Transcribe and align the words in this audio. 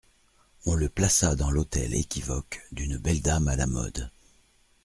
On 0.65 0.73
le 0.73 0.89
plaça 0.89 1.35
dans 1.35 1.51
l'hôtel 1.51 1.93
équivoque 1.93 2.63
d'une 2.71 2.97
belle 2.97 3.21
dame 3.21 3.47
à 3.47 3.55
la 3.55 3.67
mode. 3.67 4.09